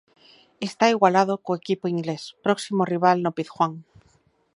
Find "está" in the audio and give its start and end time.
0.67-0.85